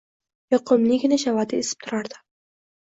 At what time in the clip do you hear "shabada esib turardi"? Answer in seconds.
1.25-2.23